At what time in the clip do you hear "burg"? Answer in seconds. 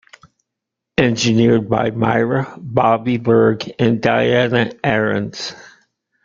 3.19-3.71